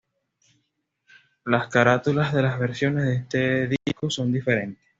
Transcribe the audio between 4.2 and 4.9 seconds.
diferentes.